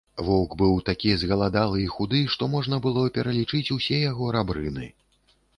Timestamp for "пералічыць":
3.19-3.73